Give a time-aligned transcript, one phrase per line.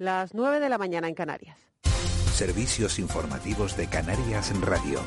[0.00, 1.58] Las 9 de la mañana en Canarias.
[2.32, 4.98] Servicios informativos de Canarias en Radio.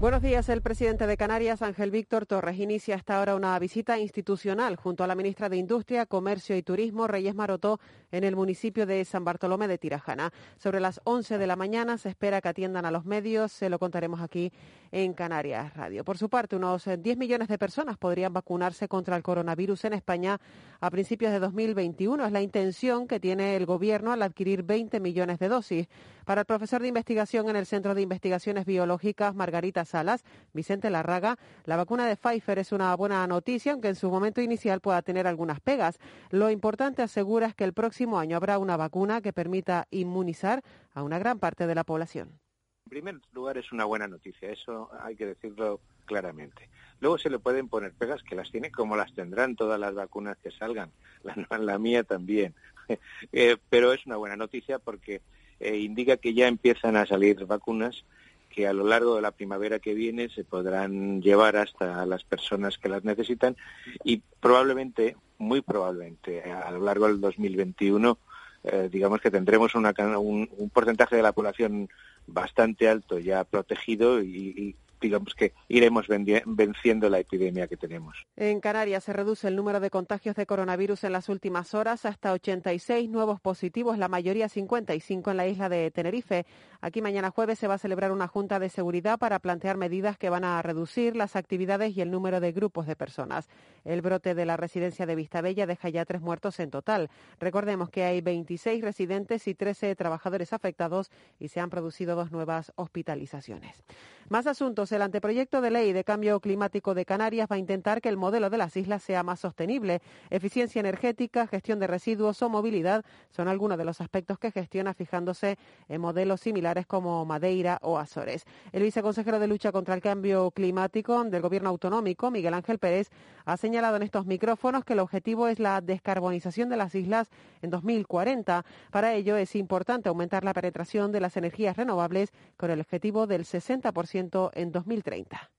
[0.00, 0.48] Buenos días.
[0.48, 5.06] El presidente de Canarias, Ángel Víctor Torres, inicia hasta ahora una visita institucional junto a
[5.06, 9.68] la ministra de Industria, Comercio y Turismo, Reyes Marotó, en el municipio de San Bartolomé
[9.68, 10.32] de Tirajana.
[10.56, 13.52] Sobre las 11 de la mañana se espera que atiendan a los medios.
[13.52, 14.50] Se lo contaremos aquí
[14.90, 16.02] en Canarias Radio.
[16.02, 20.40] Por su parte, unos 10 millones de personas podrían vacunarse contra el coronavirus en España
[20.80, 22.24] a principios de 2021.
[22.24, 25.88] Es la intención que tiene el Gobierno al adquirir 20 millones de dosis.
[26.24, 31.38] Para el profesor de investigación en el Centro de Investigaciones Biológicas, Margarita Salas, Vicente Larraga,
[31.64, 35.26] la vacuna de Pfizer es una buena noticia, aunque en su momento inicial pueda tener
[35.26, 35.98] algunas pegas.
[36.30, 40.62] Lo importante, asegura, es que el próximo año habrá una vacuna que permita inmunizar
[40.94, 42.38] a una gran parte de la población.
[42.86, 46.68] En primer lugar, es una buena noticia, eso hay que decirlo claramente.
[47.00, 50.36] Luego se le pueden poner pegas que las tiene como las tendrán todas las vacunas
[50.42, 50.90] que salgan,
[51.58, 52.54] la, mía también.
[53.32, 55.22] eh, pero es una buena noticia porque
[55.58, 58.04] eh, indica que ya empiezan a salir vacunas
[58.50, 62.78] que a lo largo de la primavera que viene se podrán llevar hasta las personas
[62.78, 63.56] que las necesitan
[64.04, 68.18] y probablemente, muy probablemente, a lo largo del 2021,
[68.64, 71.88] eh, digamos que tendremos una, un, un, porcentaje de la población
[72.26, 74.26] bastante alto ya protegido y,
[74.56, 78.26] y digamos que iremos venciendo la epidemia que tenemos.
[78.36, 82.32] En Canarias se reduce el número de contagios de coronavirus en las últimas horas hasta
[82.32, 86.46] 86 nuevos positivos, la mayoría 55 en la isla de Tenerife.
[86.80, 90.30] Aquí mañana jueves se va a celebrar una junta de seguridad para plantear medidas que
[90.30, 93.48] van a reducir las actividades y el número de grupos de personas.
[93.84, 97.10] El brote de la residencia de Vistabella deja ya tres muertos en total.
[97.38, 102.72] Recordemos que hay 26 residentes y 13 trabajadores afectados y se han producido dos nuevas
[102.76, 103.82] hospitalizaciones.
[104.30, 104.92] Más asuntos.
[104.92, 108.48] El anteproyecto de ley de cambio climático de Canarias va a intentar que el modelo
[108.48, 110.02] de las islas sea más sostenible.
[110.30, 115.58] Eficiencia energética, gestión de residuos o movilidad son algunos de los aspectos que gestiona fijándose
[115.88, 118.44] en modelos similares como Madeira o Azores.
[118.70, 123.10] El viceconsejero de lucha contra el cambio climático del Gobierno autonómico, Miguel Ángel Pérez,
[123.46, 127.30] ha señalado en estos micrófonos que el objetivo es la descarbonización de las islas
[127.62, 128.64] en 2040.
[128.92, 133.44] Para ello es importante aumentar la penetración de las energías renovables con el objetivo del
[133.44, 134.19] 60%
[134.54, 135.50] en 2030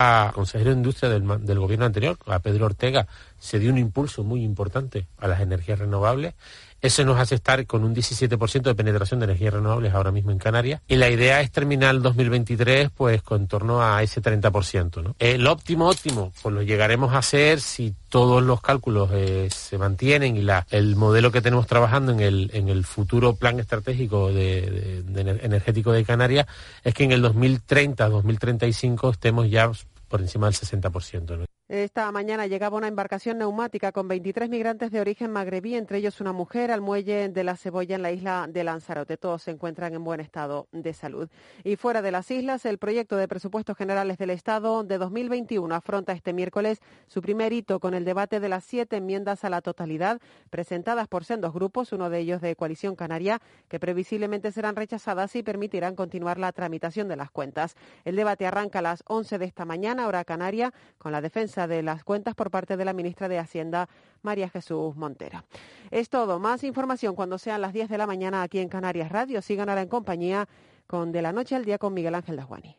[0.00, 3.08] a consejero de Industria del, del, gobierno anterior, a Pedro Ortega,
[3.38, 6.34] se dio un impulso muy importante a las energías renovables.
[6.80, 10.38] Eso nos hace estar con un 17% de penetración de energías renovables ahora mismo en
[10.38, 10.80] Canarias.
[10.86, 15.02] Y la idea es terminar el 2023 pues con torno a ese 30%.
[15.02, 15.16] ¿no?
[15.18, 20.36] El óptimo óptimo pues lo llegaremos a hacer si todos los cálculos eh, se mantienen
[20.36, 26.46] y el modelo que tenemos trabajando en el, futuro plan estratégico energético de Canarias
[26.84, 29.70] es que en el 2030-2035 estemos ya
[30.08, 31.38] por encima del 60%.
[31.38, 31.44] ¿no?
[31.68, 36.32] Esta mañana llegaba una embarcación neumática con 23 migrantes de origen magrebí, entre ellos una
[36.32, 39.18] mujer, al muelle de la Cebolla en la isla de Lanzarote.
[39.18, 41.28] Todos se encuentran en buen estado de salud.
[41.64, 46.14] Y fuera de las islas, el proyecto de presupuestos generales del Estado de 2021 afronta
[46.14, 50.22] este miércoles su primer hito con el debate de las siete enmiendas a la totalidad
[50.48, 55.42] presentadas por sendos grupos, uno de ellos de Coalición Canaria, que previsiblemente serán rechazadas y
[55.42, 57.76] permitirán continuar la tramitación de las cuentas.
[58.06, 61.82] El debate arranca a las 11 de esta mañana, hora canaria, con la defensa de
[61.82, 63.88] las cuentas por parte de la ministra de Hacienda,
[64.22, 65.44] María Jesús Montero.
[65.90, 66.38] Es todo.
[66.38, 69.42] Más información cuando sean las 10 de la mañana aquí en Canarias Radio.
[69.42, 70.48] Sigan ahora en compañía
[70.86, 72.76] con De la Noche al Día con Miguel Ángel Dajuani.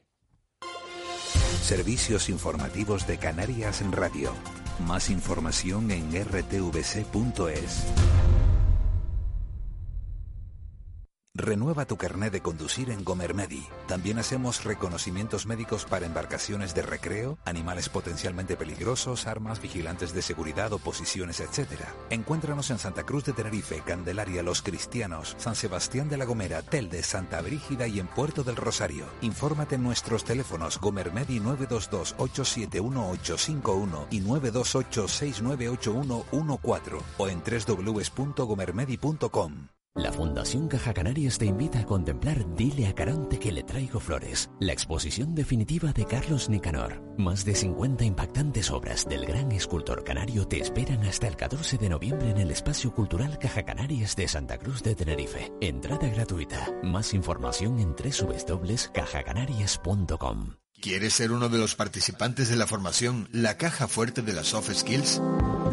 [1.61, 4.31] Servicios informativos de Canarias Radio.
[4.87, 7.85] Más información en rtvc.es.
[11.39, 13.65] Renueva tu carnet de conducir en Gomermedi.
[13.87, 20.73] También hacemos reconocimientos médicos para embarcaciones de recreo, animales potencialmente peligrosos, armas, vigilantes de seguridad,
[20.73, 21.85] oposiciones, etc.
[22.09, 27.03] Encuéntranos en Santa Cruz de Tenerife, Candelaria, Los Cristianos, San Sebastián de la Gomera, Telde,
[27.03, 29.05] Santa Brígida y en Puerto del Rosario.
[29.21, 39.78] Infórmate en nuestros teléfonos Gomermedi 922-871851 y 928-698114 o en www.gomermedi.com.
[39.95, 44.49] La Fundación Caja Canarias te invita a contemplar Dile a Caronte que le traigo flores,
[44.59, 47.03] la exposición definitiva de Carlos Nicanor.
[47.17, 51.89] Más de 50 impactantes obras del gran escultor canario te esperan hasta el 14 de
[51.89, 55.51] noviembre en el Espacio Cultural Caja Canarias de Santa Cruz de Tenerife.
[55.59, 56.71] Entrada gratuita.
[56.83, 60.68] Más información en www.cajacanarias.com.
[60.81, 64.73] ¿Quieres ser uno de los participantes de la formación La Caja Fuerte de las Soft
[64.73, 65.21] Skills?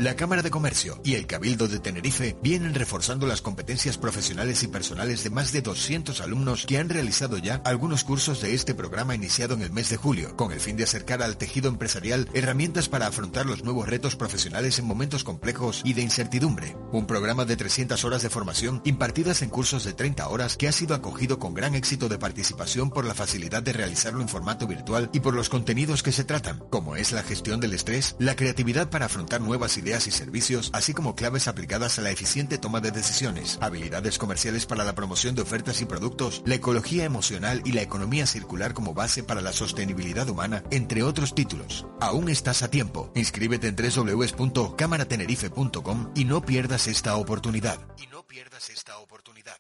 [0.01, 4.69] La Cámara de Comercio y el Cabildo de Tenerife vienen reforzando las competencias profesionales y
[4.69, 9.15] personales de más de 200 alumnos que han realizado ya algunos cursos de este programa
[9.15, 12.91] iniciado en el mes de julio, con el fin de acercar al tejido empresarial herramientas
[12.91, 16.77] para afrontar los nuevos retos profesionales en momentos complejos y de incertidumbre.
[16.93, 20.73] Un programa de 300 horas de formación impartidas en cursos de 30 horas que ha
[20.73, 24.96] sido acogido con gran éxito de participación por la facilidad de realizarlo en formato virtual
[25.13, 28.91] y por los contenidos que se tratan, como es la gestión del estrés, la creatividad
[28.91, 32.91] para afrontar nuevas ideas y servicios, así como claves aplicadas a la eficiente toma de
[32.91, 37.83] decisiones, habilidades comerciales para la promoción de ofertas y productos, la ecología emocional y la
[37.83, 41.87] economía circular como base para la sostenibilidad humana, entre otros títulos.
[42.01, 43.11] Aún estás a tiempo.
[43.15, 47.79] Inscríbete en www.cámaratenerife.com y no pierdas esta oportunidad.
[47.99, 49.57] Y no pierdas esta oportunidad.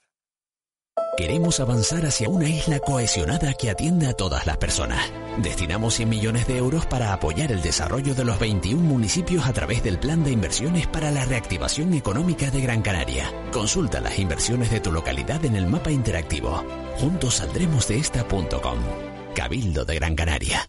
[1.16, 5.00] Queremos avanzar hacia una isla cohesionada que atienda a todas las personas.
[5.38, 9.82] Destinamos 100 millones de euros para apoyar el desarrollo de los 21 municipios a través
[9.82, 13.32] del Plan de Inversiones para la Reactivación Económica de Gran Canaria.
[13.50, 16.62] Consulta las inversiones de tu localidad en el mapa interactivo.
[16.98, 18.78] Juntos saldremos de esta.com.
[19.34, 20.68] Cabildo de Gran Canaria.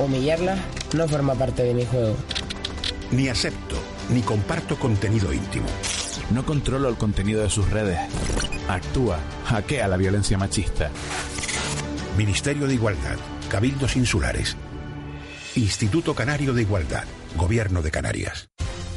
[0.00, 0.56] Humillarla
[0.96, 2.16] no forma parte de mi juego.
[3.12, 3.76] Ni acepto,
[4.10, 5.66] ni comparto contenido íntimo.
[6.30, 7.98] No controlo el contenido de sus redes.
[8.68, 10.90] Actúa, hackea la violencia machista.
[12.18, 13.16] Ministerio de Igualdad,
[13.48, 14.56] Cabildos Insulares.
[15.54, 17.04] Instituto Canario de Igualdad,
[17.36, 18.48] Gobierno de Canarias.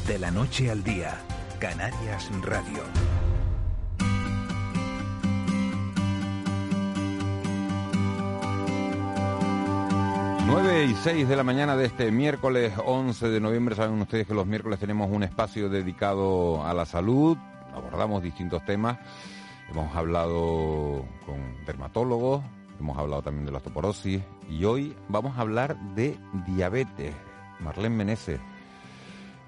[0.06, 1.20] De la noche al día,
[1.58, 2.82] Canarias Radio.
[10.52, 13.74] 9 y 6 de la mañana de este miércoles 11 de noviembre.
[13.74, 17.38] Saben ustedes que los miércoles tenemos un espacio dedicado a la salud.
[17.74, 18.98] Abordamos distintos temas.
[19.70, 22.42] Hemos hablado con dermatólogos,
[22.78, 24.20] hemos hablado también de la osteoporosis
[24.50, 27.14] y hoy vamos a hablar de diabetes.
[27.60, 28.38] Marlene Meneses,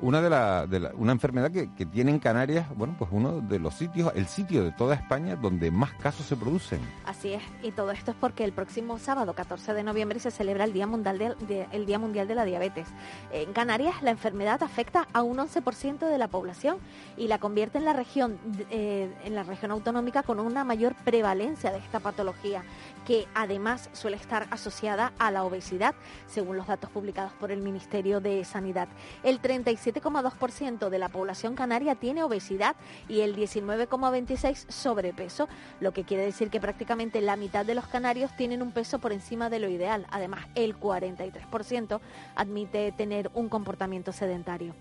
[0.01, 3.59] una de, la, de una enfermedad que, que, tiene en Canarias, bueno, pues uno de
[3.59, 6.81] los sitios, el sitio de toda España donde más casos se producen.
[7.07, 10.65] Así es, y todo esto es porque el próximo sábado, 14 de noviembre, se celebra
[10.65, 12.89] el Día Mundial de, de el Día Mundial de la Diabetes.
[13.33, 16.79] En Canarias, la enfermedad afecta a un 11% de la población
[17.17, 18.39] y la convierte en la región,
[18.71, 22.63] eh, en la región autonómica con una mayor prevalencia de esta patología,
[23.07, 25.95] que además suele estar asociada a la obesidad,
[26.27, 28.89] según los datos publicados por el Ministerio de Sanidad.
[29.23, 32.77] El 37 7,2% de la población canaria tiene obesidad
[33.09, 35.49] y el 19,26% sobrepeso,
[35.81, 39.13] lo que quiere decir que prácticamente la mitad de los canarios tienen un peso por
[39.13, 40.07] encima de lo ideal.
[40.11, 42.01] Además, el 43%
[42.35, 44.75] admite tener un comportamiento sedentario.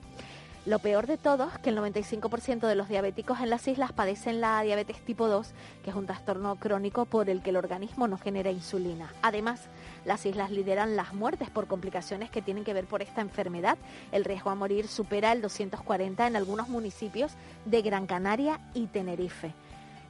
[0.66, 4.40] Lo peor de todo es que el 95% de los diabéticos en las islas padecen
[4.40, 5.52] la diabetes tipo 2,
[5.84, 9.12] que es un trastorno crónico por el que el organismo no genera insulina.
[9.22, 9.68] Además,
[10.06, 13.78] las islas lideran las muertes por complicaciones que tienen que ver por esta enfermedad.
[14.14, 17.34] El riesgo a morir supera el 240 en algunos municipios
[17.66, 19.54] de Gran Canaria y Tenerife.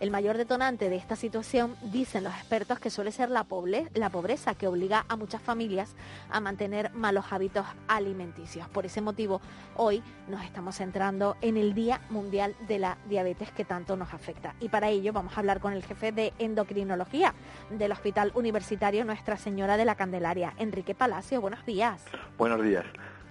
[0.04, 3.46] El mayor detonante de esta situación, dicen los expertos, que suele ser la,
[3.94, 5.96] la, pobreza, que obliga a muchas familias
[6.30, 8.68] a mantener malos hábitos alimenticios.
[8.68, 9.40] Por ese motivo,
[9.78, 14.56] hoy nos estamos centrando en el Día Mundial de la Diabetes que tanto nos afecta.
[14.60, 17.34] Y para ello vamos a hablar con el jefe de endocrinología
[17.70, 21.40] del Hospital Universitario Nuestra Señora de la Candelaria, Enrique Palacio.
[21.40, 22.04] Buenos días.
[22.38, 22.84] Buenos días.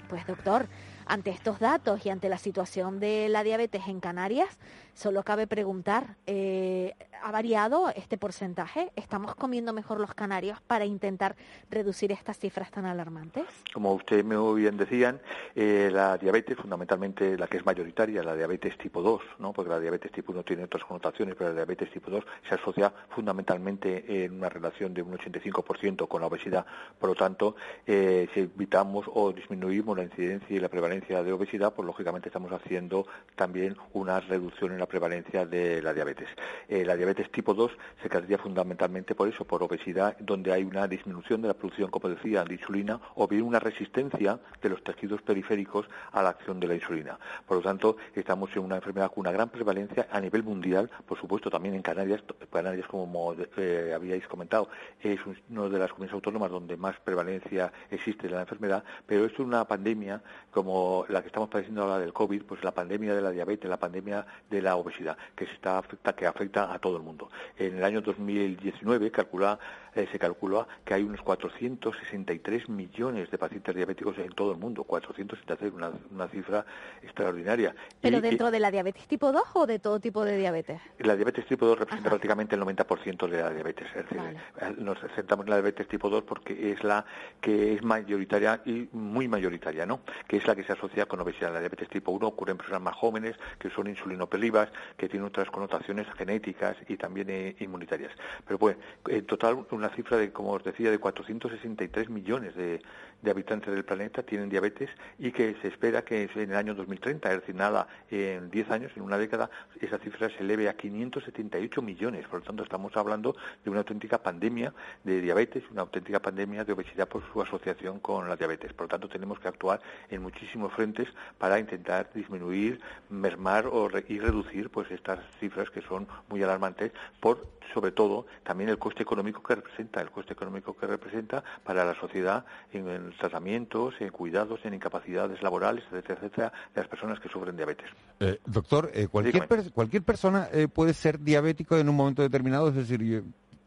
[0.09, 0.69] Pues doctor,
[1.07, 4.59] ante estos datos y ante la situación de la diabetes en Canarias,
[4.95, 8.93] solo cabe preguntar, eh, ¿ha variado este porcentaje?
[8.97, 11.37] ¿Estamos comiendo mejor los canarios para intentar
[11.71, 13.45] reducir estas cifras tan alarmantes?
[13.73, 15.21] Como usted muy bien decían,
[15.55, 19.53] eh, la diabetes, fundamentalmente la que es mayoritaria, la diabetes tipo 2, ¿no?
[19.53, 22.93] porque la diabetes tipo 1 tiene otras connotaciones, pero la diabetes tipo 2 se asocia
[23.11, 26.67] fundamentalmente en una relación de un 85% con la obesidad.
[26.99, 27.57] Por lo tanto,
[27.87, 32.53] eh, si evitamos o disminuimos la incidencia y la prevalencia de obesidad, pues lógicamente estamos
[32.53, 36.29] haciendo también una reducción en la prevalencia de la diabetes.
[36.69, 37.73] Eh, la diabetes tipo 2
[38.03, 42.11] se caracteriza fundamentalmente por eso, por obesidad, donde hay una disminución de la producción, como
[42.11, 46.67] decía, de insulina o bien una resistencia de los tejidos periféricos a la acción de
[46.67, 47.19] la insulina.
[47.47, 51.19] Por lo tanto, estamos en una enfermedad con una gran prevalencia a nivel mundial, por
[51.19, 52.23] supuesto también en Canarias.
[52.53, 54.69] Canarias, como eh, habíais comentado,
[55.01, 59.39] es una de las comunidades autónomas donde más prevalencia existe de la enfermedad, pero es
[59.39, 63.31] una pandemia, como la que estamos padeciendo ahora del COVID, pues la pandemia de la
[63.31, 67.03] diabetes, la pandemia de la obesidad, que se está afecta, que afecta a todo el
[67.03, 67.31] mundo.
[67.59, 69.59] En el año 2019 calcula,
[69.95, 74.85] eh, se calculó que hay unos 463 millones de pacientes diabéticos en todo el mundo,
[74.85, 76.65] 463, una, una cifra
[77.03, 77.75] extraordinaria.
[78.01, 80.81] ¿Pero Y- dentro de la diabetes tipo 2 o de todo tipo de diabetes?
[80.99, 83.89] la diabetes tipo 2 representa prácticamente el 90% de la diabetes.
[83.95, 84.37] Es decir,
[84.79, 87.05] nos centramos en la diabetes tipo 2 porque es la
[87.41, 90.01] que es mayoritaria y muy mayoritaria, ¿no?
[90.27, 91.53] Que es la que se asocia con obesidad.
[91.53, 95.51] La diabetes tipo 1 ocurre en personas más jóvenes, que son insulinopelivas, que tienen otras
[95.51, 98.13] connotaciones genéticas y también eh, inmunitarias.
[98.47, 98.77] Pero pues,
[99.09, 102.81] en total, una cifra de, como os decía, de 463 millones de,
[103.29, 107.41] habitantes del planeta tienen diabetes y que se espera que en el año 2030, es
[107.41, 112.27] decir, nada, en 10 años, en una década, esa cifra se eleve a 578 millones.
[112.29, 113.35] Por lo tanto, estamos hablando
[113.65, 114.73] de una auténtica pandemia
[115.03, 118.73] de diabetes, una auténtica pandemia de obesidad por su asociación con la diabetes.
[118.73, 121.09] Por lo tanto, tenemos que actuar en muchísimos frentes
[121.39, 127.47] para intentar disminuir, mermar o y reducir pues estas cifras que son muy alarmantes por
[127.73, 131.95] sobre todo también el coste económico que representa, el coste económico que representa para la
[131.95, 137.29] sociedad en, en tratamientos, en cuidados, en incapacidades laborales, etcétera, etcétera, de las personas que
[137.29, 137.87] sufren diabetes.
[138.21, 142.69] Eh, doctor, eh, cualquier, per- cualquier persona eh, puede ser diabético en un momento determinado,
[142.69, 143.21] es decir, yo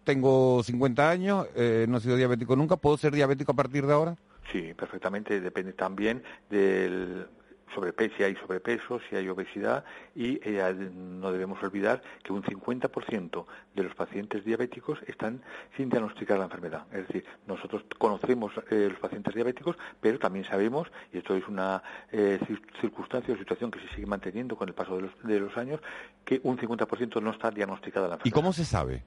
[0.04, 3.94] tengo 50 años, eh, no he sido diabético nunca, ¿puedo ser diabético a partir de
[3.94, 4.16] ahora?
[4.52, 5.42] Sí, perfectamente.
[5.42, 7.26] Depende también del
[7.74, 9.84] sobrepeso, si hay sobrepeso, si hay obesidad
[10.16, 15.42] y eh, no debemos olvidar que un 50% de los pacientes diabéticos están
[15.76, 16.86] sin diagnosticar la enfermedad.
[16.92, 21.82] Es decir, nosotros conocemos eh, los pacientes diabéticos, pero también sabemos, y esto es una
[22.12, 25.40] eh, cir- circunstancia o situación que se sigue manteniendo con el paso de los, de
[25.40, 25.80] los años,
[26.24, 28.26] que un 50% no está diagnosticada la enfermedad.
[28.28, 29.04] ¿Y cómo se sabe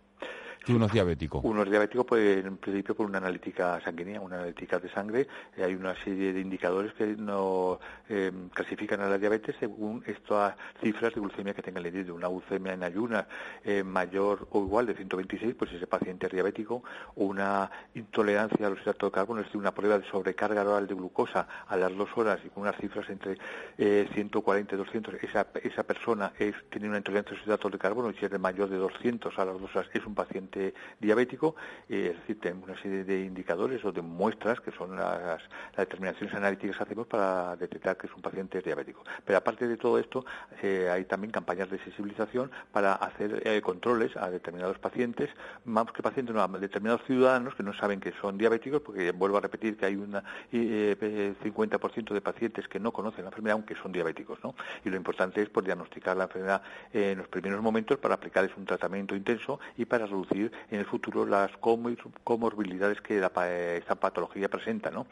[0.64, 1.40] que uno es diabético?
[1.40, 5.26] Uno es diabético, pues, en principio, por una analítica sanguínea, una analítica de sangre.
[5.56, 10.54] Eh, hay una serie de indicadores que no eh, clasifican a la diabetes según estas
[10.82, 12.16] cifras de glucemia que tenga el individuo.
[12.16, 13.26] Una glucemia en ayunas
[13.64, 16.82] eh, mayor o igual de 126, pues ese paciente es diabético.
[17.16, 21.46] Una intolerancia al hidrato de carbono, es decir, una prueba de sobrecarga oral de glucosa
[21.66, 23.38] a las dos horas y con unas cifras entre
[23.76, 26.32] eh, 140 y 200, esa, esa persona
[26.70, 29.38] tiene una intolerancia a los hidratos de carbono y si es de mayor de 200
[29.38, 30.47] a las dos horas es un paciente
[31.00, 31.54] diabético,
[31.88, 35.42] eh, es decir, tenemos una serie de indicadores o de muestras que son las,
[35.76, 39.04] las determinaciones analíticas que hacemos para detectar que es un paciente diabético.
[39.24, 40.24] Pero aparte de todo esto,
[40.62, 45.30] eh, hay también campañas de sensibilización para hacer eh, controles a determinados pacientes,
[45.64, 49.38] más que pacientes, no, a determinados ciudadanos que no saben que son diabéticos, porque vuelvo
[49.38, 50.20] a repetir que hay un
[50.52, 54.54] eh, 50% de pacientes que no conocen la enfermedad aunque son diabéticos, ¿no?
[54.84, 56.62] Y lo importante es pues, diagnosticar la enfermedad
[56.92, 61.26] en los primeros momentos para aplicarles un tratamiento intenso y para reducir en el futuro
[61.26, 65.06] las comor- comorbilidades que la esta patología presenta, ¿no?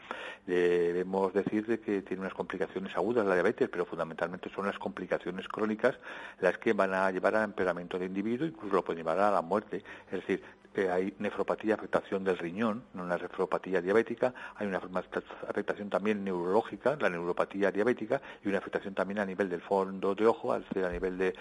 [0.45, 5.47] Debemos decir de que tiene unas complicaciones agudas la diabetes, pero fundamentalmente son las complicaciones
[5.47, 5.95] crónicas
[6.39, 9.41] las que van a llevar al empeoramiento del individuo, incluso lo pueden llevar a la
[9.41, 9.83] muerte.
[10.11, 10.41] Es decir,
[10.75, 16.95] eh, hay nefropatía, afectación del riñón, no una nefropatía diabética, hay una afectación también neurológica,
[16.99, 20.85] la neuropatía diabética, y una afectación también a nivel del fondo de ojo, al ser
[20.85, 21.33] a nivel de,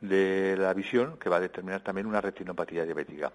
[0.00, 3.32] de la visión, que va a determinar también una retinopatía diabética.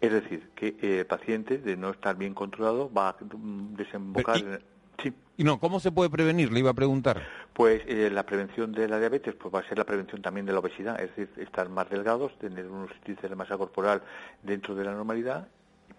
[0.00, 4.60] Es decir, que eh, el paciente, de no estar bien controlado, va a desembocar en...
[5.02, 5.12] Sí.
[5.36, 6.52] Y no, ¿cómo se puede prevenir?
[6.52, 7.22] Le iba a preguntar.
[7.54, 10.52] Pues eh, la prevención de la diabetes pues va a ser la prevención también de
[10.52, 14.02] la obesidad, es decir, estar más delgados, tener unos índices de masa corporal
[14.42, 15.48] dentro de la normalidad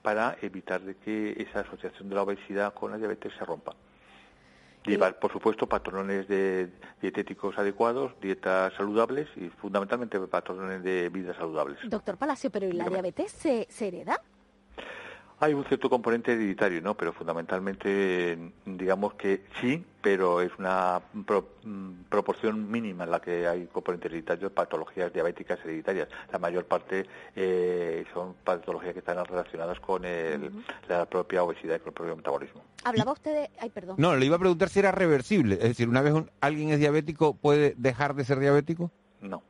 [0.02, 3.76] para evitar de que esa asociación de la obesidad con la diabetes se rompa.
[4.86, 6.70] Llevar, por supuesto, patrones de
[7.02, 11.78] dietéticos adecuados, dietas saludables y fundamentalmente patrones de vida saludables.
[11.88, 12.96] Doctor Palacio, ¿pero y la Dígame.
[12.96, 14.22] diabetes se, se hereda?
[15.44, 16.96] Hay un cierto componente hereditario, ¿no?
[16.96, 23.48] Pero fundamentalmente, digamos que sí, pero es una pro- mm, proporción mínima en la que
[23.48, 26.10] hay componente hereditario de patologías diabéticas hereditarias.
[26.32, 30.52] La mayor parte eh, son patologías que están relacionadas con el-
[30.88, 32.62] la propia obesidad y con el propio metabolismo.
[32.84, 33.50] Hablaba usted de...
[33.60, 33.96] Ay, perdón.
[33.98, 35.56] No, le iba a preguntar si era reversible.
[35.56, 38.92] Es decir, una vez un- alguien es diabético, ¿puede dejar de ser diabético?
[39.22, 39.42] No.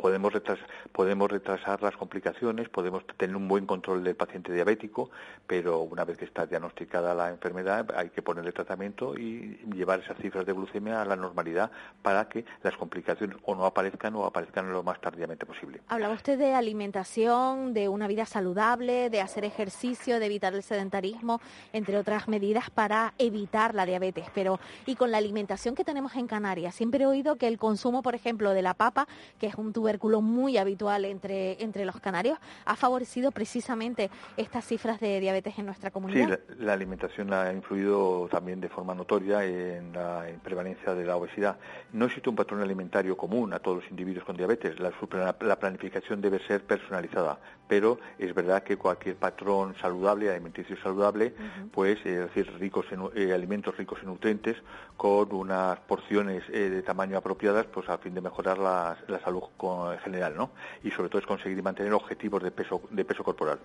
[0.00, 5.10] Podemos retrasar, podemos retrasar las complicaciones, podemos tener un buen control del paciente diabético,
[5.46, 10.16] pero una vez que está diagnosticada la enfermedad hay que ponerle tratamiento y llevar esas
[10.16, 14.72] cifras de glucemia a la normalidad para que las complicaciones o no aparezcan o aparezcan
[14.72, 15.82] lo más tardíamente posible.
[15.88, 21.42] Hablaba usted de alimentación, de una vida saludable, de hacer ejercicio, de evitar el sedentarismo,
[21.74, 24.28] entre otras medidas para evitar la diabetes.
[24.34, 28.00] Pero, y con la alimentación que tenemos en Canarias, siempre he oído que el consumo,
[28.00, 29.06] por ejemplo, de la papa,
[29.38, 34.64] que es un tubérculo tubérculo muy habitual entre, entre los canarios, ha favorecido precisamente estas
[34.64, 36.38] cifras de diabetes en nuestra comunidad.
[36.48, 41.58] Sí, la, alimentación ha influido también de forma notoria en la prevalencia de la obesidad.
[41.92, 44.78] No existe un patrón alimentario común a todos los individuos con diabetes.
[44.78, 44.92] La,
[45.40, 51.34] la planificación debe ser personalizada, pero es verdad que cualquier patrón saludable, alimenticio saludable,
[51.72, 54.56] pues es decir, ricos en, eh, alimentos ricos en nutrientes
[54.96, 59.40] con unas porciones eh, de tamaño apropiadas, pues a fin de mejorar la, la salud
[59.40, 60.50] en general, ¿no?
[60.82, 63.58] Y sobre todo es conseguir mantener objetivos de peso de peso corporal.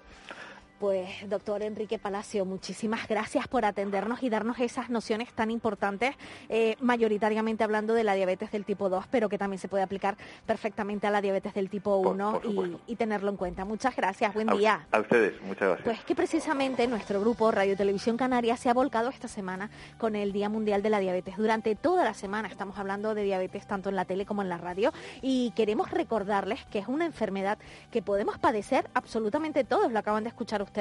[0.85, 6.15] Pues, doctor Enrique Palacio, muchísimas gracias por atendernos y darnos esas nociones tan importantes,
[6.47, 10.15] eh, mayoritariamente hablando de la diabetes del tipo 2, pero que también se puede aplicar
[10.45, 12.41] perfectamente a la diabetes del tipo 1
[12.85, 13.65] y, tenerlo en cuenta.
[13.65, 14.85] Muchas gracias, buen día.
[14.91, 15.85] A ustedes, muchas gracias.
[15.85, 20.33] Pues que precisamente nuestro grupo Radio Televisión Canaria se ha volcado esta semana con el
[20.33, 21.35] Día Mundial de la Diabetes.
[21.35, 24.59] Durante toda la semana estamos hablando de diabetes tanto en la tele como en la
[24.59, 27.57] radio y queremos recordarles que es una enfermedad
[27.89, 30.74] que podemos padecer absolutamente todos, lo acaban de escuchar ustedes.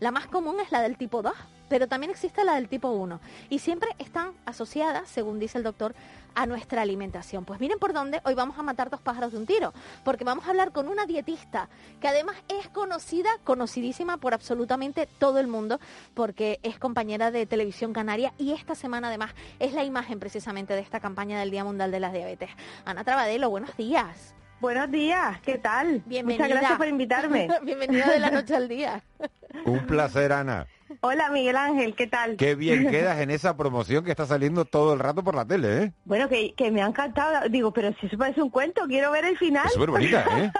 [0.00, 1.32] La más común es la del tipo 2,
[1.68, 3.20] pero también existe la del tipo 1
[3.50, 5.94] y siempre están asociadas, según dice el doctor,
[6.34, 7.44] a nuestra alimentación.
[7.44, 9.72] Pues miren por dónde hoy vamos a matar dos pájaros de un tiro,
[10.04, 11.68] porque vamos a hablar con una dietista
[12.00, 15.78] que además es conocida, conocidísima por absolutamente todo el mundo,
[16.14, 20.80] porque es compañera de Televisión Canaria y esta semana además es la imagen precisamente de
[20.80, 22.50] esta campaña del Día Mundial de la Diabetes.
[22.84, 24.34] Ana Trabadelo, buenos días.
[24.64, 26.02] Buenos días, ¿qué tal?
[26.06, 26.44] Bienvenida.
[26.44, 27.48] Muchas gracias por invitarme.
[27.64, 29.02] Bienvenida de la noche al día.
[29.66, 30.66] Un placer, Ana.
[31.02, 32.38] Hola, Miguel Ángel, ¿qué tal?
[32.38, 35.82] Qué bien quedas en esa promoción que está saliendo todo el rato por la tele,
[35.82, 35.92] ¿eh?
[36.06, 37.46] Bueno, que, me ha encantado.
[37.50, 39.66] Digo, pero si eso parece un cuento, quiero ver el final.
[39.66, 40.50] Es súper bonita, ¿eh?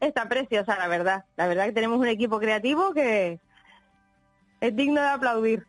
[0.00, 1.24] está preciosa, la verdad.
[1.38, 3.40] La verdad que tenemos un equipo creativo que
[4.60, 5.66] es digno de aplaudir.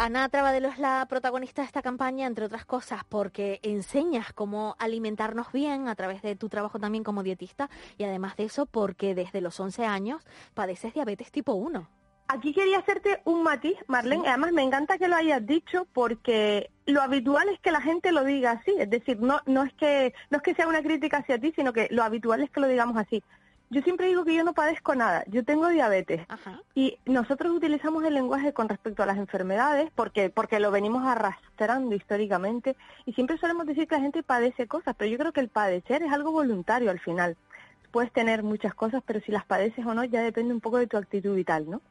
[0.00, 5.50] Ana Trabadelo es la protagonista de esta campaña, entre otras cosas, porque enseñas cómo alimentarnos
[5.50, 9.40] bien a través de tu trabajo también como dietista y además de eso porque desde
[9.40, 10.22] los 11 años
[10.54, 11.88] padeces diabetes tipo 1.
[12.28, 14.28] Aquí quería hacerte un matiz, Marlene.
[14.28, 18.22] Además, me encanta que lo hayas dicho porque lo habitual es que la gente lo
[18.22, 18.74] diga así.
[18.78, 21.72] Es decir, no, no, es que, no es que sea una crítica hacia ti, sino
[21.72, 23.24] que lo habitual es que lo digamos así.
[23.70, 26.26] Yo siempre digo que yo no padezco nada, yo tengo diabetes.
[26.74, 31.94] Y nosotros utilizamos el lenguaje con respecto a las enfermedades porque, porque lo venimos arrastrando
[31.94, 35.48] históricamente y siempre solemos decir que la gente padece cosas, pero yo creo que el
[35.48, 37.36] padecer es algo voluntario al final.
[37.90, 40.86] Puedes tener muchas cosas, pero si las padeces o no ya depende un poco de
[40.86, 41.82] tu actitud vital, ¿no?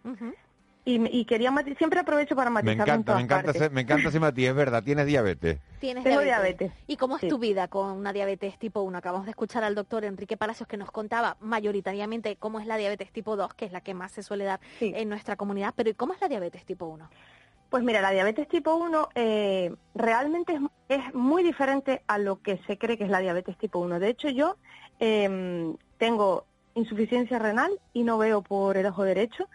[0.90, 2.78] Y, quería siempre aprovecho para matizar.
[2.78, 5.60] Me encanta, me encanta, ese, me encanta ese matiz, es verdad, tienes diabetes.
[5.82, 6.72] Tienes Tengo diabetes.
[6.88, 8.98] ¿Y cómo es tu vida con una diabetes tipo 1?
[8.98, 13.12] Acabamos de escuchar al doctor Enrique Palacios que nos contaba mayoritariamente cómo es la diabetes
[13.12, 15.94] tipo 2, que es la que más se suele dar en nuestra comunidad, pero ¿y
[15.94, 17.10] cómo es la diabetes tipo 1?
[17.70, 22.62] Pues mira, la diabetes tipo 1 eh, realmente es, es, muy diferente a lo que
[22.66, 24.00] se cree que es la diabetes tipo 1.
[24.00, 24.56] De hecho, yo
[25.02, 26.46] eh, tengo
[26.76, 29.50] insuficiencia renal y no veo por el ojo derecho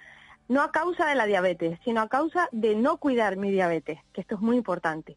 [0.49, 4.21] no a causa de la diabetes, sino a causa de no cuidar mi diabetes, que
[4.21, 5.17] esto es muy importante.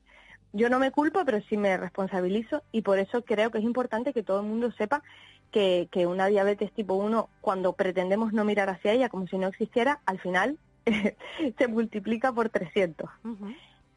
[0.54, 4.14] Yo no me culpo, pero sí me responsabilizo y por eso creo que es importante
[4.14, 5.04] que todo el mundo sepa
[5.52, 10.02] que, una diabetes tipo 1, cuando pretendemos no mirar hacia ella como si no existiera,
[10.06, 10.58] al final
[11.58, 13.10] se multiplica por 300.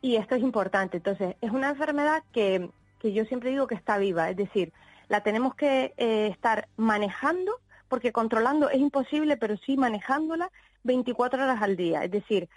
[0.00, 0.98] Y esto es importante.
[0.98, 4.72] Entonces, es una enfermedad que, que, yo siempre digo que está viva, es decir,
[5.08, 7.52] la tenemos que eh, estar manejando,
[7.88, 10.50] porque controlando es imposible, pero sí manejándola
[10.84, 12.04] 24 horas al día.
[12.04, 12.48] Es decir,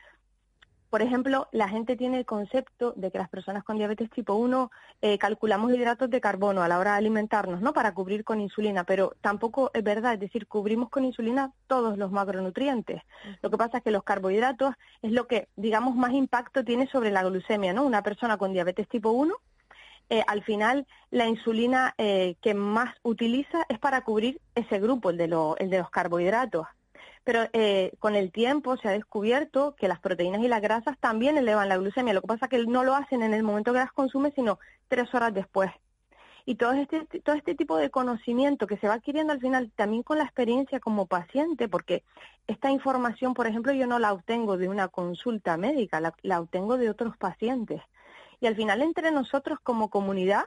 [0.92, 4.70] por ejemplo, la gente tiene el concepto de que las personas con diabetes tipo 1
[5.02, 7.72] eh, calculamos hidratos de carbono a la hora de alimentarnos, ¿no?
[7.72, 12.12] Para cubrir con insulina, pero tampoco es verdad, es decir, cubrimos con insulina todos los
[12.12, 13.02] macronutrientes.
[13.42, 17.10] Lo que pasa es que los carbohidratos es lo que, digamos, más impacto tiene sobre
[17.10, 17.86] la glucemia, ¿no?
[17.86, 19.34] Una persona con diabetes tipo 1
[20.12, 25.16] eh, al final la insulina eh, que más utiliza es para cubrir ese grupo, el
[25.18, 26.68] de, de los carbohidratos.
[27.24, 31.38] Pero eh, con el tiempo se ha descubierto que las proteínas y las grasas también
[31.38, 32.14] elevan la glucemia.
[32.14, 34.60] Lo que pasa es que no lo hacen en el momento que las consume, sino
[34.90, 35.72] tres horas después.
[36.46, 40.04] Y todo este, todo este tipo de conocimiento que se va adquiriendo al final también
[40.04, 42.04] con la experiencia como paciente, porque
[42.48, 46.90] esta información, por ejemplo, yo no la obtengo de una consulta médica, la obtengo de
[46.90, 47.82] otros pacientes.
[48.42, 50.46] Y al final entre nosotros como comunidad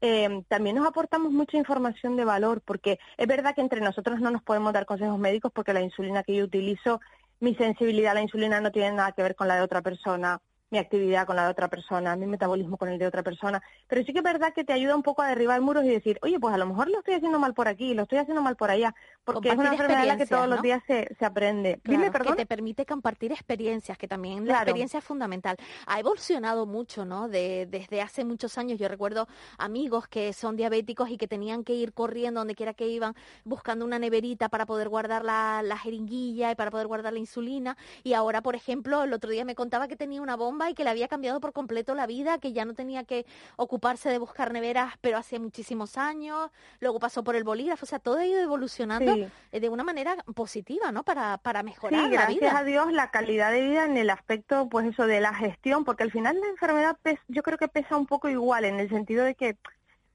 [0.00, 4.30] eh, también nos aportamos mucha información de valor, porque es verdad que entre nosotros no
[4.30, 7.00] nos podemos dar consejos médicos porque la insulina que yo utilizo,
[7.38, 10.40] mi sensibilidad a la insulina no tiene nada que ver con la de otra persona.
[10.72, 14.02] Mi actividad con la de otra persona, mi metabolismo con el de otra persona, pero
[14.04, 16.40] sí que es verdad que te ayuda un poco a derribar muros y decir, oye,
[16.40, 18.70] pues a lo mejor lo estoy haciendo mal por aquí, lo estoy haciendo mal por
[18.70, 21.78] allá, porque es una enfermedad en la que todos los días se, se aprende.
[21.84, 22.32] Dime, perdón.
[22.34, 24.62] que te permite compartir experiencias, que también la Claro.
[24.62, 25.56] experiencia es fundamental.
[25.86, 27.28] Ha evolucionado mucho, ¿no?
[27.28, 28.78] De, desde hace muchos años.
[28.78, 32.88] Yo recuerdo amigos que son diabéticos y que tenían que ir corriendo donde quiera que
[32.88, 37.18] iban, buscando una neverita para poder guardar la, la jeringuilla y para poder guardar la
[37.18, 37.76] insulina.
[38.04, 40.84] Y ahora, por ejemplo, el otro día me contaba que tenía una bomba y que
[40.84, 44.52] le había cambiado por completo la vida, que ya no tenía que ocuparse de buscar
[44.52, 46.50] neveras, pero hace muchísimos años.
[46.80, 47.84] Luego pasó por el bolígrafo.
[47.84, 49.26] O sea, todo ha ido evolucionando Sí.
[49.52, 51.02] eh, de una manera positiva, ¿no?
[51.02, 52.58] Para, para mejorar Sí, la gracias vida.
[52.58, 56.02] a Dios la calidad de vida en el aspecto, pues eso, de la gestión, porque
[56.02, 56.96] al final la enfermedad
[57.28, 59.56] yo creo que pesa un poco igual, en el sentido de que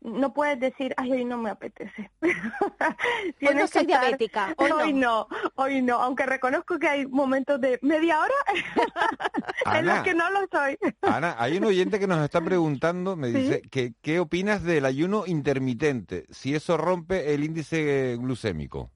[0.01, 2.11] no puedes decir, ay, hoy no me apetece.
[2.21, 7.79] Hoy no soy estar- diabética, hoy no, hoy no, aunque reconozco que hay momentos de
[7.81, 8.33] media hora
[9.79, 10.77] en los que no lo soy.
[11.01, 13.37] Ana, hay un oyente que nos está preguntando, me Sí.
[13.37, 16.25] dice, que, ¿qué opinas del ayuno intermitente?
[16.29, 18.91] Si eso rompe el índice glucémico.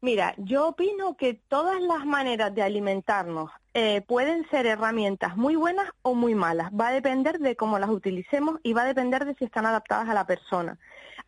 [0.00, 5.90] Mira, yo opino que todas las maneras de alimentarnos eh, pueden ser herramientas muy buenas
[6.02, 6.70] o muy malas.
[6.72, 10.08] Va a depender de cómo las utilicemos y va a depender de si están adaptadas
[10.08, 10.78] a la persona.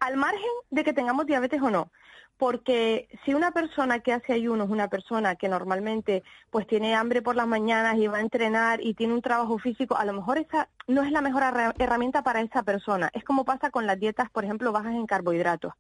[0.01, 1.91] Al margen de que tengamos diabetes o no.
[2.37, 7.23] Porque si una persona que hace ayuno es una persona que normalmente pues tiene hambre
[7.23, 10.39] por las mañanas y va a entrenar y tiene un trabajo físico, a lo mejor
[10.39, 13.09] esa no es la mejor herra- herramienta para esa persona.
[13.15, 15.75] Es como pasa con las dietas, por ejemplo, bajas en carbohidratos.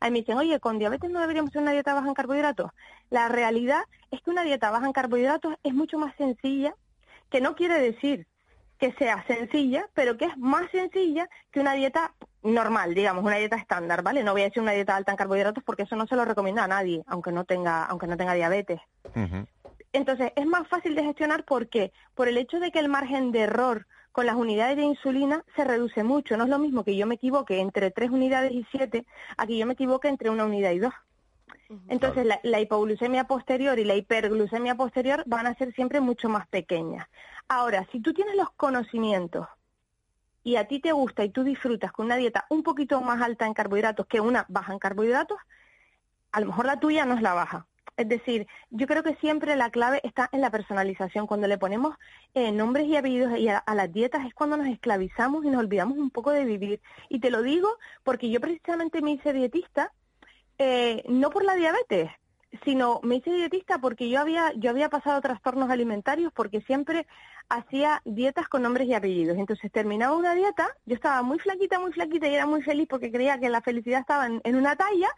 [0.00, 2.70] Ahí me dicen, oye, con diabetes no deberíamos hacer una dieta baja en carbohidratos.
[3.10, 6.74] La realidad es que una dieta baja en carbohidratos es mucho más sencilla,
[7.30, 8.26] que no quiere decir
[8.78, 13.56] que sea sencilla, pero que es más sencilla que una dieta normal, digamos, una dieta
[13.56, 14.22] estándar, ¿vale?
[14.22, 16.64] No voy a decir una dieta alta en carbohidratos porque eso no se lo recomienda
[16.64, 18.80] a nadie, aunque no tenga, aunque no tenga diabetes.
[19.92, 23.40] Entonces, es más fácil de gestionar porque por el hecho de que el margen de
[23.40, 23.86] error
[24.18, 26.36] con las unidades de insulina se reduce mucho.
[26.36, 29.56] No es lo mismo que yo me equivoque entre tres unidades y siete a que
[29.56, 30.92] yo me equivoque entre una unidad y dos.
[31.86, 36.48] Entonces, la, la hipoglucemia posterior y la hiperglucemia posterior van a ser siempre mucho más
[36.48, 37.06] pequeñas.
[37.46, 39.46] Ahora, si tú tienes los conocimientos
[40.42, 43.46] y a ti te gusta y tú disfrutas con una dieta un poquito más alta
[43.46, 45.38] en carbohidratos que una baja en carbohidratos,
[46.32, 47.68] a lo mejor la tuya no es la baja.
[47.98, 51.26] Es decir, yo creo que siempre la clave está en la personalización.
[51.26, 51.96] Cuando le ponemos
[52.32, 55.98] eh, nombres y apellidos y a, las dietas es cuando nos esclavizamos y nos olvidamos
[55.98, 56.80] un poco de vivir.
[57.08, 57.68] Y te lo digo
[58.04, 59.92] porque yo precisamente me hice dietista,
[60.58, 62.08] eh, no por la diabetes,
[62.64, 67.04] sino me hice dietista porque yo había, yo había pasado trastornos alimentarios porque siempre
[67.48, 69.38] hacía dietas con nombres y apellidos.
[69.38, 73.10] Entonces terminaba una dieta, yo estaba muy flaquita, muy flaquita y era muy feliz porque
[73.10, 75.08] creía que la felicidad estaba en, en una talla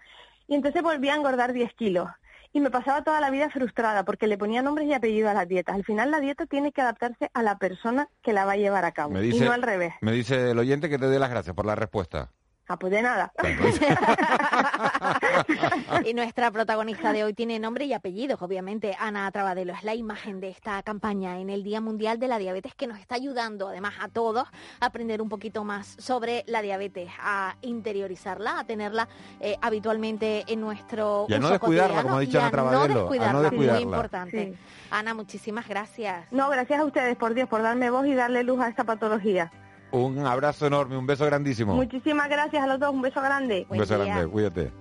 [0.48, 2.08] y entonces volví a engordar 10 kilos.
[2.52, 5.46] Y me pasaba toda la vida frustrada porque le ponía nombres y apellidos a las
[5.46, 5.76] dietas.
[5.76, 8.84] Al final la dieta tiene que adaptarse a la persona que la va a llevar
[8.84, 9.92] a cabo Me y no al revés.
[10.00, 12.30] me dice el oyente que te dé las gracias por la respuesta.
[12.70, 13.32] Ah, pues de nada.
[16.04, 18.94] y nuestra protagonista de hoy tiene nombre y apellidos, obviamente.
[18.96, 22.76] Ana Trabadelo es la imagen de esta campaña en el Día Mundial de la Diabetes
[22.76, 24.46] que nos está ayudando, además, a todos
[24.78, 29.08] a aprender un poquito más sobre la diabetes, a interiorizarla, a tenerla
[29.40, 32.46] eh, habitualmente en nuestro Y a no uso descuidarla, cotidiano como ha dicho y Ana
[32.46, 33.80] a Trabadelo, a no no descuidarla, descuidarla.
[33.80, 34.56] muy importante.
[34.92, 36.24] Ana, muchísimas gracias.
[36.30, 39.50] No, gracias a ustedes, por Dios, por darme voz y darle luz a esta patología.
[39.92, 41.74] Un abrazo enorme, un beso grandísimo.
[41.74, 43.66] Muchísimas gracias a los dos, un beso grande.
[43.68, 44.72] Un beso grande, cuídate.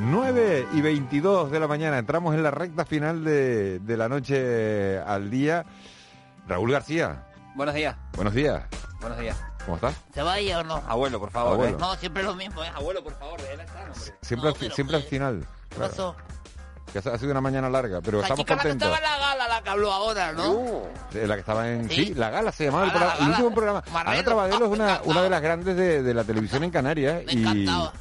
[0.00, 4.98] 9 y 22 de la mañana, entramos en la recta final de, de la noche
[5.00, 5.64] al día.
[6.46, 7.24] Raúl García,
[7.56, 7.96] Buenos días.
[8.14, 8.62] buenos días.
[9.00, 9.36] Buenos días.
[9.64, 9.94] ¿Cómo estás?
[10.14, 10.76] ¿Se vaya o no?
[10.86, 11.54] Abuelo, por favor.
[11.54, 11.78] Abuelo.
[11.78, 12.70] No, siempre lo mismo, ¿eh?
[12.74, 14.14] Abuelo, por favor, déjela estar, hombre.
[14.22, 15.46] Siempre, al, fi- siempre al final.
[15.68, 15.90] ¿Qué claro.
[15.90, 16.16] pasó?
[16.92, 18.98] Que ha sido una mañana larga, pero la estamos chica la que contentos.
[18.98, 20.82] estaba en la gala, la que habló ahora, ¿no?
[21.12, 21.88] Eh, La que estaba en...
[21.90, 22.06] ¿Sí?
[22.06, 23.84] Sí, La Gala se llamaba el, Ah, programa- el último programa.
[23.94, 27.22] Ana Trabadelo es Ah, una, una de las grandes de, de la televisión en Canarias.
[27.26, 27.92] Me y encantaba.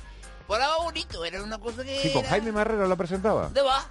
[0.48, 2.00] Bonito, era una cosa que...
[2.02, 3.44] Sí, con era- Jaime Marrero la presentaba.
[3.44, 3.84] ¿Dónde va?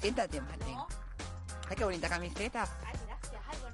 [0.00, 0.76] Siéntate, Martín.
[1.70, 2.66] Ay, qué bonita camiseta.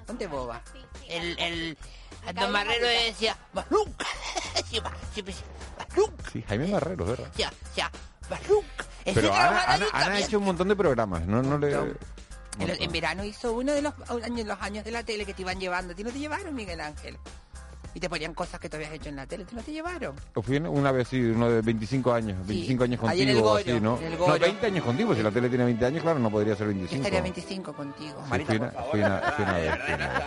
[0.07, 0.61] Ponte boba.
[1.09, 1.79] El, el,
[2.27, 4.03] el don Marrero decía, Balunk.
[4.69, 5.35] Siempre,
[5.79, 6.13] Balunk.
[6.33, 7.27] Sí, Jaime Marrero, es verdad.
[7.29, 7.91] Decía, decía,
[8.31, 8.65] Balunk.
[9.15, 11.73] Pero Ana, Ana- Ana ha hecho un montón de programas, no, no le...
[12.61, 13.95] En, en verano hizo uno de los
[14.25, 15.93] años, los años de la tele que te iban llevando.
[15.93, 17.17] ¿A ti no te llevaron, Miguel Ángel?
[17.95, 19.45] Y te ponían cosas que tú habías hecho en la tele.
[19.45, 20.15] ¿Tú no te llevaron?
[20.69, 23.99] Una vez, sí, uno de 25 años, 25 años Ahí en el contigo, así, ¿no?
[23.99, 24.39] en el No, Goyo.
[24.41, 26.97] 20 años contigo, si la tele tiene 20 años, claro, no podría ser Yo 25.
[27.03, 28.23] estaría 25 contigo.
[28.33, 30.19] Sí, fui una- fui una- fui una vez, fui una vez.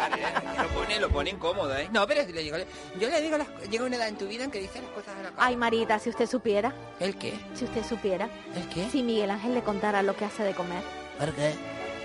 [0.61, 1.89] Lo pone, lo pone incómodo, ¿eh?
[1.91, 2.57] No, pero si le digo,
[2.99, 5.15] yo le digo, las, llega una edad en tu vida en que dices las cosas
[5.15, 5.35] a la cara.
[5.37, 6.73] Ay, Marita, si usted supiera.
[6.99, 7.33] ¿El qué?
[7.53, 8.27] Si usted supiera.
[8.55, 8.89] ¿El qué?
[8.89, 10.83] Si Miguel Ángel le contara lo que hace de comer.
[11.17, 11.53] ¿Por qué?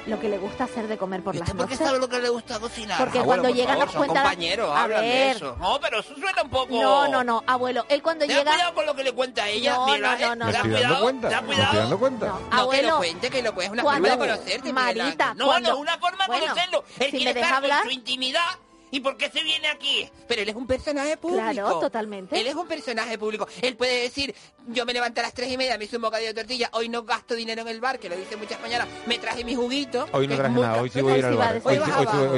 [0.07, 1.79] Lo que le gusta hacer de comer por las ¿Por qué noches.
[1.79, 2.99] sabe lo que le gusta cocinar?
[2.99, 4.23] Porque Abuelo, cuando por llega favor, nos cuenta...
[4.23, 5.57] compañeros, a hablan de eso.
[5.59, 6.81] No, pero eso suena un poco...
[6.81, 8.51] No, no, no, abuelo, él cuando llega...
[8.53, 9.75] cuidado con lo que le cuenta a ella.
[9.75, 11.63] No, Mira, no, no, eh, no, ¿Me ten estoy dando cuidado, cuidado.
[11.65, 12.27] estoy dando cuenta?
[12.27, 13.67] No, que Abuelo, lo cuente, que lo cuente.
[13.67, 15.39] Es una cuando- forma de conocerte, Miguel Marita, Ángel.
[15.39, 16.85] No, cuando- no, es una forma de bueno, conocerlo.
[16.99, 18.43] Él si quiere me deja estar hablar- con su intimidad.
[18.91, 20.09] ¿Y por qué se viene aquí?
[20.29, 21.43] Pero él es un personaje público.
[21.51, 22.41] Claro, totalmente.
[22.41, 23.47] Él es un personaje público.
[23.61, 24.35] Él puede decir,
[24.69, 26.89] yo me levanté a las tres y media, me hice un bocadillo de tortilla, hoy
[26.89, 30.07] no gasto dinero en el bar, que lo dice muchas mañanas, me traje mi juguito.
[30.13, 31.53] Hoy no traje es nada, muy hoy sí voy a ir al sí bar.
[31.55, 31.69] Hoy sí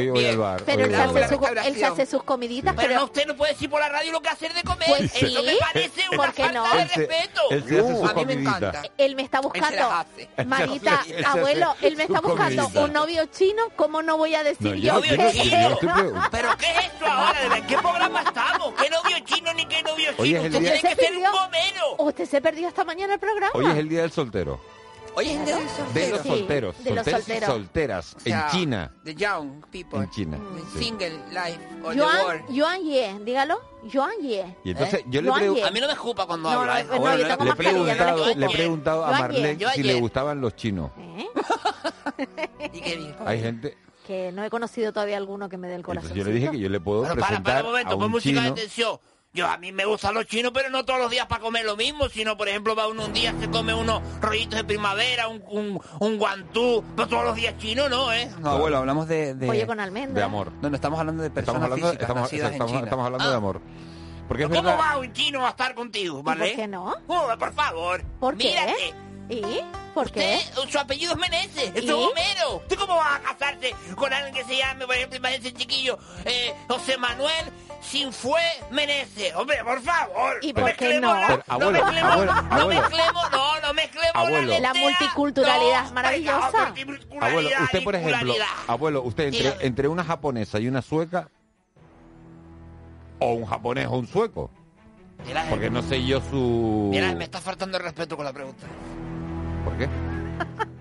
[0.04, 0.62] sí voy- al bar.
[0.64, 1.12] Pero él se, hace bar.
[1.12, 1.92] su- él se restauración.
[1.92, 3.00] hace sus comiditas, Pero pero...
[3.00, 4.88] no, usted no puede decir por la radio lo que hacer de comer.
[4.88, 6.74] Pues Eso me sí, parece una ¿por qué falta no?
[6.76, 7.40] de Él se- respeto.
[7.50, 8.82] él se hace sus a mí me encanta.
[8.96, 9.88] Él me está buscando...
[10.46, 15.00] Marita, abuelo, él me está buscando un novio chino, ¿cómo no voy a decir yo,
[16.40, 17.48] ¿Pero qué es esto ahora?
[17.54, 18.74] ¿De qué programa estamos?
[18.74, 20.38] ¿Qué novio chino ni qué novio Hoy chino?
[20.40, 21.40] es el Usted día- tiene que ¿Se ser un perdió?
[21.42, 21.94] gomero.
[21.98, 23.50] ¿Usted se perdió esta mañana el programa?
[23.54, 24.60] Hoy es el día del soltero.
[25.14, 26.22] Oye, es de los De los solteros.
[26.22, 26.84] Sí, solteros.
[26.84, 27.48] de los solteros y solteros.
[27.50, 28.14] solteras.
[28.14, 28.92] O sea, En China.
[29.02, 29.98] The young people.
[29.98, 30.38] En China.
[30.74, 30.78] Sí.
[30.84, 32.44] Single life or the Joan, world.
[32.56, 33.60] Joan Ye, dígalo.
[33.92, 34.56] Joan Ye.
[34.62, 35.04] Y entonces ¿Eh?
[35.08, 35.62] yo le Joan pregunto...
[35.62, 35.68] Ye.
[35.68, 36.84] A mí no me escupa cuando No, habla.
[36.84, 36.98] no, ¿eh?
[37.00, 38.38] no, yo le- tengo Le he mascarilla, no le preguntado, escupo.
[38.38, 40.00] le he preguntado a Marlene si le ayer.
[40.00, 40.90] gustaban los chinos.
[40.98, 41.26] ¿Eh?
[42.74, 43.16] ¿Y qué dijo?
[43.26, 43.76] Hay gente...
[44.08, 46.10] Que no he conocido todavía alguno que me dé el corazón.
[46.10, 47.94] Entonces yo le dije que yo le puedo Bueno, para, presentar para un momento, a
[47.96, 48.98] pon un música de tensión.
[49.34, 51.76] Yo, a mí me gustan los chinos, pero no todos los días para comer lo
[51.76, 55.44] mismo, sino, por ejemplo, va uno un día, se come unos rollitos de primavera, un,
[55.50, 58.30] un, un guantú, pero todos los días chino, ¿no, eh?
[58.40, 59.34] No, abuelo, hablamos de...
[59.34, 59.46] de...
[59.46, 60.14] Pollo con almendras.
[60.14, 60.50] De amor.
[60.62, 62.84] No, no, estamos hablando de personas Estamos hablando, físicas estamos, nacidas estamos- en China.
[62.86, 63.60] estamos hablando de amor.
[64.26, 64.78] Porque es ¿Cómo verdad...
[64.80, 66.46] va un chino a estar contigo, ¿Y vale?
[66.48, 66.94] ¿Por qué no?
[67.08, 68.02] Oh, por favor.
[68.18, 68.48] ¿Por qué?
[68.48, 68.94] Mírate.
[69.28, 69.60] ¿Y?
[69.98, 70.40] ¿Por qué?
[70.56, 72.56] Usted, su apellido es Meneses, es un Homero.
[72.56, 76.54] ¿Usted cómo va a casarse con alguien que se llame, por ejemplo, imagínese chiquillo, eh,
[76.68, 77.44] José Manuel
[77.80, 79.34] Sinfue Meneses?
[79.34, 80.38] Hombre, por favor.
[80.42, 81.20] ¿Y no por qué mezclemos no?
[81.20, 82.80] la- Pero, abuelo, no mezclemos, abuelo, no abuelo.
[82.80, 84.52] mezclemos, no, no mezclemos Abuelo.
[84.52, 86.64] la, La multiculturalidad es No, maravillosa.
[86.66, 88.34] multiculturalidad Abuelo, usted por ejemplo,
[88.68, 91.28] abuelo, usted entre, entre una japonesa y una sueca
[93.18, 94.50] o un japonés o un sueco,
[95.50, 98.64] porque no sé yo su mira, me está faltando el respeto con la pregunta.
[99.68, 99.88] ¿Por qué?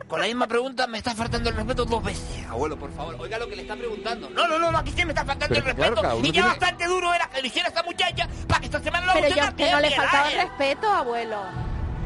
[0.07, 2.45] Con la misma pregunta me está faltando el respeto dos veces.
[2.49, 4.29] Abuelo, por favor, oiga lo que le está preguntando.
[4.29, 6.19] No, no, no, no, aquí sí me está faltando Pero el que claro, respeto.
[6.19, 9.07] y ya tiene- bastante duro era que lo hiciera esta muchacha para que esta semana
[9.07, 11.37] lo Pero a usted también, no le faltaba el respeto, abuelo.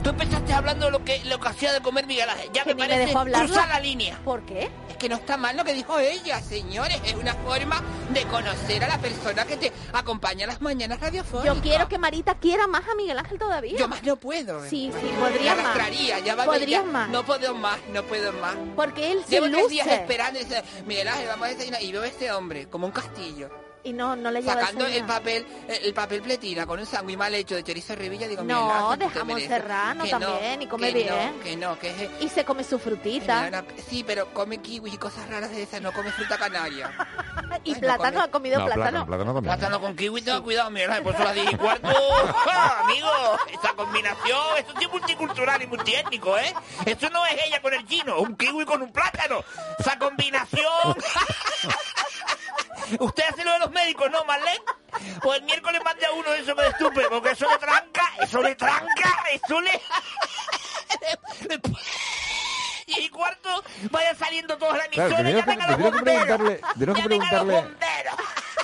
[0.03, 2.49] Tú empezaste hablando de lo que, lo que hacía de comer Miguel Ángel.
[2.53, 4.17] Ya me parece dejó cruzar la línea.
[4.25, 4.69] ¿Por qué?
[4.89, 6.99] Es que no está mal lo que dijo ella, señores.
[7.05, 11.55] Es una forma de conocer a la persona que te acompaña a las mañanas radiofónicas.
[11.55, 13.77] Yo quiero que Marita quiera más a Miguel Ángel todavía.
[13.77, 14.61] Yo más no puedo.
[14.67, 15.65] Sí, sí, Me podría más.
[15.65, 17.09] arrastraría, ya va Podrías ya- más.
[17.09, 18.55] No puedo más, no puedo más.
[18.75, 20.01] Porque él se Llevo tres días luce.
[20.01, 21.81] esperando y dice, Miguel Ángel, vamos a desayunar.
[21.83, 23.49] Y veo a este hombre como un castillo.
[23.83, 26.85] Y no, no le lleva a Sacando el papel, el, el papel pletina con un
[26.85, 30.67] sándwich mal hecho de chorizo revilla, digo, No, de jamón serrano Que no, también, y
[30.67, 31.37] come que bien.
[31.37, 32.21] No, que no, que es...
[32.21, 33.41] Y se come su frutita.
[33.45, 36.91] Mira, sí, pero come kiwi y cosas raras de esas, no come fruta canaria.
[37.63, 38.83] Y Ay, no plátano, come- ha comido No, plátano.
[38.91, 39.55] plátano, plátano también.
[39.55, 41.87] Plátano con kiwi, tenga cuidado, Miguel Ángel, por eso las 10 y cuarto.
[42.45, 43.09] ¡Ja, amigo,
[43.51, 46.53] esa combinación, esto sí es multicultural y multiétnico, ¿eh?
[46.85, 49.43] Esto no es ella con el chino, un kiwi con un plátano.
[49.79, 50.95] Esa combinación...
[52.99, 54.61] ¿Usted hace lo de los médicos, no, Marlene?
[55.21, 58.41] Pues el miércoles mande a uno de esos que estupe, porque eso le tranca, eso
[58.41, 59.71] le tranca, eso le...
[62.87, 66.61] y cuarto, vayan saliendo todos a la Claro, emisora, tenemos que, llamen a los bomberos.
[66.77, 68.15] tenemos que preguntarle, bomberos.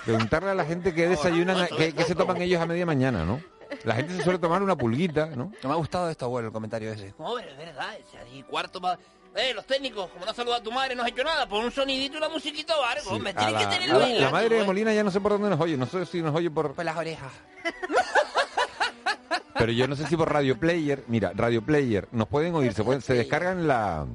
[0.03, 3.41] preguntarle a la gente que desayunan, que se toman ellos a media mañana, ¿no?
[3.83, 5.51] La gente se suele tomar una pulguita, ¿no?
[5.61, 7.13] No me ha gustado esto, abuelo, el comentario ese.
[7.17, 8.97] Hombre, es verdad, ese ahí cuarto va...
[9.37, 11.71] Eh, los técnicos, como no saluda a tu madre, no has hecho nada, pon un
[11.71, 14.19] sonidito y una musiquita o algo, hombre, A tiene la, que tenerlo la- ahí.
[14.19, 14.63] la madre de.
[14.63, 16.73] Molina ya no sé por dónde nos oye, no sé si nos oye por...
[16.73, 17.31] Por las orejas.
[19.57, 22.83] Pero yo no sé si por Radio Player, mira, Radio Player, nos pueden oír, se,
[22.83, 24.05] pueden, se descargan la...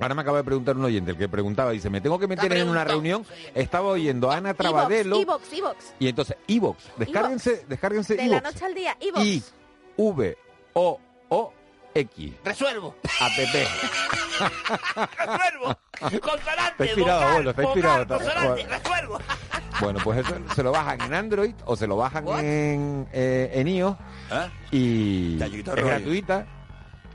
[0.00, 2.52] Ahora me acaba de preguntar un oyente, el que preguntaba, dice, me tengo que meter
[2.54, 5.94] en una reunión, estaba oyendo a Ana Trabadelo, Evox, Evox.
[5.98, 9.24] y entonces, Evox, descárguense, descárguense De la noche al día, Evox.
[9.24, 9.42] I,
[9.96, 10.36] V,
[10.74, 11.52] O, O,
[11.94, 12.32] X.
[12.44, 12.96] Resuelvo.
[13.20, 13.32] App.
[15.18, 15.76] Resuelvo.
[16.20, 18.06] Consonante, Está inspirado, vocal, abuelo, está vocal, inspirado.
[18.08, 18.68] consonante, Bueno.
[18.70, 19.18] resuelvo.
[19.80, 23.68] Bueno, pues eso se lo bajan en Android o se lo bajan en, eh, en
[23.68, 23.96] iOS
[24.70, 25.84] y es rollo.
[25.86, 26.46] gratuita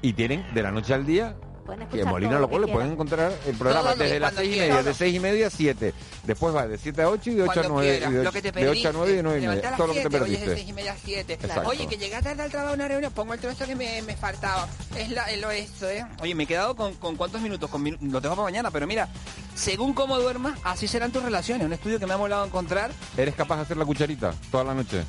[0.01, 1.35] y tienen de la noche al día
[1.67, 4.33] Pueden que escuchar Molina todo lo lo que pueden encontrar el programa Todo, desde las
[4.33, 4.67] seis y quiera.
[4.75, 5.93] media, de seis y media a siete.
[6.23, 8.23] Después va de 7 a 8 y de 8 a Cuando 9 quieras, y de,
[8.23, 8.91] lo que te de 8 a.
[8.93, 9.75] 9 y de 9 y media.
[9.75, 10.55] Todo lo que te siete, de perdiste.
[10.55, 11.33] seis y media a siete.
[11.33, 11.69] Exacto.
[11.69, 14.15] Oye, que llegué tarde al trabajo a una reunión, pongo el trozo que me, me
[14.15, 14.67] faltaba.
[14.97, 16.05] Es la, lo esto, ¿eh?
[16.21, 18.87] Oye, me he quedado con, con cuántos minutos, con minu- lo tengo para mañana, pero
[18.87, 19.09] mira,
[19.53, 21.65] según cómo duermas, así serán tus relaciones.
[21.67, 22.91] Un estudio que me ha molado encontrar.
[23.17, 25.03] ¿Eres capaz de hacer la cucharita toda la noche?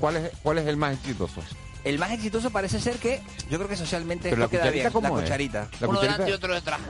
[0.00, 1.40] ¿Cuál es, cuál es el más exitoso?
[1.84, 3.20] El más exitoso parece ser que,
[3.50, 4.92] yo creo que socialmente Pero la esto queda cucharita, bien.
[4.92, 5.20] ¿cómo la es?
[5.22, 5.68] cucharita.
[5.80, 6.80] La Uno cucharita- delante y otro detrás.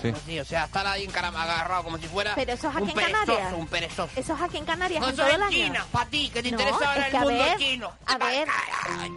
[0.00, 0.12] Sí.
[0.26, 2.88] Sí, o sea, estar ahí encarama- agarrado como si fuera Pero eso es aquí un
[2.90, 3.52] en perezoso, Canarias.
[3.58, 4.10] un perezoso.
[4.14, 5.50] Eso es aquí en Canarias No, en todo el año.
[5.50, 7.92] China, para ti, que te No, interesa ahora el que a mundo ver, chino.
[8.06, 8.48] A ver,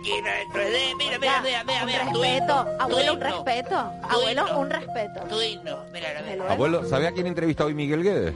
[0.04, 2.84] Chino, esto es de- mira, mira, ya, mira, mira, un mira, tu respeto, himno, tu
[2.84, 3.76] abuelo, un himno, respeto,
[4.10, 5.20] abuelo, himno, un respeto.
[5.30, 6.52] Tu himno, mira, mira.
[6.52, 8.34] Abuelo, ¿sabe a quién entrevista hoy Miguel Guedes?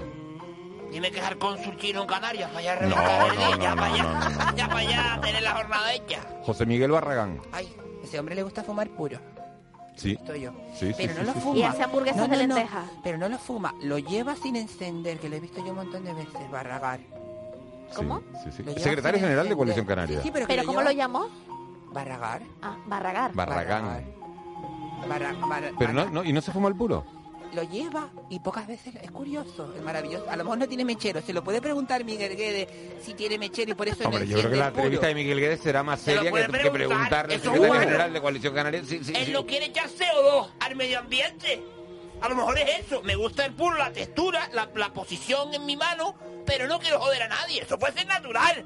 [0.96, 3.70] Dime que es el cónsul chino en Canarias, para allá No, reventar el día, ya
[3.72, 6.22] no, para allá, no, no, ya para allá, tener la jornada hecha.
[6.46, 7.42] José Miguel Barragán.
[7.52, 9.20] Ay, ese hombre le gusta fumar puro.
[9.98, 10.14] Sí.
[10.14, 10.52] Estoy yo.
[10.74, 11.40] Sí, sí, Pero sí, no lo sí.
[11.42, 11.58] fuma.
[11.58, 12.86] Y hace hamburguesas No, no, de no, lentejas.
[13.04, 16.06] Pero no lo fuma, lo lleva sin encender, que lo he visto yo un montón
[16.06, 17.02] de veces, Barragar.
[17.94, 18.22] ¿Cómo?
[18.46, 18.64] Sí, sí.
[18.64, 19.56] Lo lleva Secretario General de.
[19.58, 20.22] Coalición Canaria.
[20.22, 21.28] Sí, pero, que ¿Pero lo cómo lleva- lo llamó?
[21.92, 22.42] Barragar.
[22.62, 23.34] Ah, Barragar.
[23.34, 24.06] Barragán.
[25.10, 27.06] Barra- Barra- Pero no, no, ¿y no se fuma el puro?
[27.56, 30.30] Lo lleva y pocas veces es curioso, es maravilloso.
[30.30, 32.68] A lo mejor no tiene mechero, se lo puede preguntar Miguel Guedes
[33.02, 34.84] si tiene mechero y por eso Hombre, no yo creo que la puro.
[34.84, 37.80] entrevista de Miguel Guedes será más Se seria que, puede que preguntar, preguntarle al secretario
[37.80, 38.84] general de Coalición Canaria.
[38.86, 39.32] Sí, sí, Él sí.
[39.32, 41.64] no quiere echar CO2 al medio ambiente.
[42.22, 43.02] A lo mejor es eso.
[43.04, 46.16] Me gusta el puro, la textura, la, la posición en mi mano,
[46.46, 47.62] pero no quiero joder a nadie.
[47.64, 48.66] Eso puede ser natural.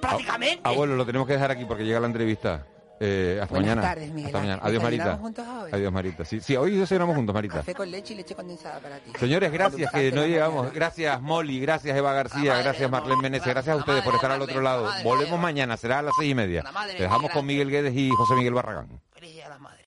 [0.00, 0.60] Prácticamente.
[0.64, 2.66] Abuelo, lo tenemos que dejar aquí porque llega la entrevista.
[3.00, 3.82] Eh, hasta Buenas mañana.
[3.94, 4.62] tardes, Miguel hasta mañana.
[4.64, 5.04] Adiós, Marita.
[5.04, 5.70] ¿Desayunamos juntos hoy?
[5.72, 6.24] Adiós, Marita.
[6.24, 7.54] Sí, sí, hoy desayunamos juntos, Marita.
[7.56, 9.12] Café con leche y leche condensada para ti.
[9.18, 10.72] Señores, gracias que no llegamos.
[10.72, 11.60] Gracias, Molly.
[11.60, 12.58] Gracias, Eva García.
[12.58, 13.48] Gracias, Marlene Meneses.
[13.48, 14.88] Gracias a ustedes por estar al otro lado.
[15.04, 15.76] Volvemos mañana.
[15.76, 16.64] Será a las seis y media.
[16.96, 19.00] Te dejamos de con Miguel Guedes y José Miguel Barragán.